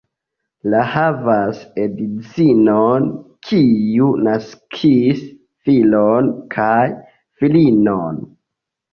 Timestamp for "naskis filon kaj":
4.27-6.87